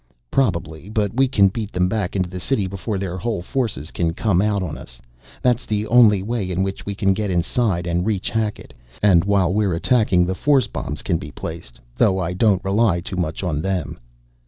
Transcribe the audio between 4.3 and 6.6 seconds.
out on us. That's the only way